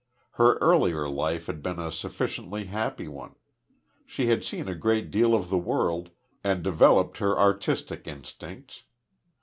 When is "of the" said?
5.35-5.59